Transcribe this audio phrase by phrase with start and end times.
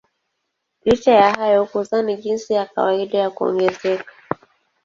[0.85, 4.13] Licha ya hayo kuzaa ni jinsi ya kawaida ya kuongezeka.